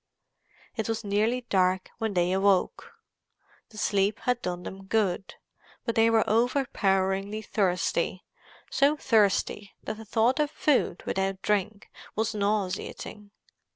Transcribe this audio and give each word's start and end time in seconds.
It 0.75 0.89
was 0.89 1.03
nearly 1.03 1.41
dark 1.41 1.91
when 1.99 2.15
they 2.15 2.31
awoke. 2.31 2.91
The 3.69 3.77
sleep 3.77 4.17
had 4.21 4.41
done 4.41 4.63
them 4.63 4.85
good, 4.85 5.35
but 5.85 5.93
they 5.93 6.09
were 6.09 6.27
overpoweringly 6.27 7.43
thirsty—so 7.43 8.97
thirsty 8.97 9.75
that 9.83 9.97
the 9.97 10.05
thought 10.05 10.39
of 10.39 10.49
food 10.49 11.03
without 11.05 11.43
drink 11.43 11.91
was 12.15 12.33
nauseating. 12.33 13.29